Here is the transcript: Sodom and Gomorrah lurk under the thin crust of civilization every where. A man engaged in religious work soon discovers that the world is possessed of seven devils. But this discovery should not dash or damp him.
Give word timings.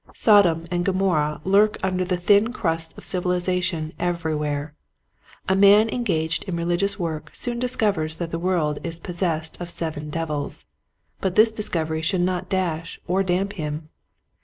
Sodom 0.15 0.65
and 0.71 0.83
Gomorrah 0.83 1.41
lurk 1.43 1.77
under 1.83 2.03
the 2.03 2.17
thin 2.17 2.51
crust 2.51 2.97
of 2.97 3.03
civilization 3.03 3.93
every 3.99 4.33
where. 4.33 4.73
A 5.47 5.55
man 5.55 5.89
engaged 5.89 6.43
in 6.45 6.55
religious 6.57 6.97
work 6.97 7.29
soon 7.33 7.59
discovers 7.59 8.15
that 8.15 8.31
the 8.31 8.39
world 8.39 8.79
is 8.83 8.99
possessed 8.99 9.61
of 9.61 9.69
seven 9.69 10.09
devils. 10.09 10.65
But 11.19 11.35
this 11.35 11.51
discovery 11.51 12.01
should 12.01 12.21
not 12.21 12.49
dash 12.49 12.99
or 13.07 13.21
damp 13.21 13.53
him. 13.53 13.89